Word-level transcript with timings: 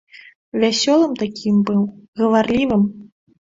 Вясёлым 0.61 1.13
такім 1.21 1.59
быў, 1.67 1.85
гаварлівым. 2.23 2.83